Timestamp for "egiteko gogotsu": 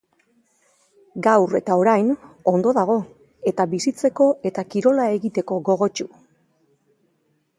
5.19-6.09